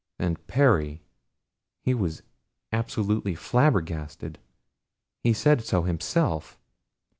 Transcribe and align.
And 0.17 0.47
Perry! 0.47 1.03
He 1.83 1.93
was 1.93 2.23
absolutely 2.73 3.35
flabbergasted. 3.35 4.39
He 5.21 5.31
said 5.31 5.63
so 5.63 5.83
himself. 5.83 6.57